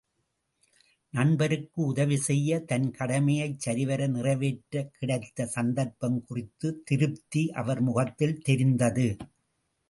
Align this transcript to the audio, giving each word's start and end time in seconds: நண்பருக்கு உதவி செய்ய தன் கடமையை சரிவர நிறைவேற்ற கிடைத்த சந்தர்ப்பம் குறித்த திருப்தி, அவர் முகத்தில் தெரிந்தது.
நண்பருக்கு 1.13 1.81
உதவி 1.81 2.17
செய்ய 2.17 2.59
தன் 2.61 2.87
கடமையை 2.91 3.49
சரிவர 3.57 4.07
நிறைவேற்ற 4.07 4.83
கிடைத்த 4.97 5.47
சந்தர்ப்பம் 5.47 6.19
குறித்த 6.23 6.73
திருப்தி, 6.83 7.43
அவர் 7.53 7.81
முகத்தில் 7.81 8.41
தெரிந்தது. 8.41 9.07